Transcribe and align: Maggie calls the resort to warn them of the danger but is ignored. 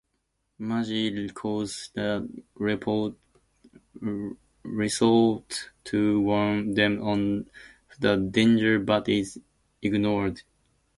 Maggie 0.57 1.29
calls 1.29 1.91
the 1.93 2.27
resort 4.63 5.69
to 5.83 6.21
warn 6.21 6.73
them 6.73 7.07
of 7.07 7.45
the 7.99 8.15
danger 8.17 8.79
but 8.79 9.07
is 9.07 9.39
ignored. 9.83 10.41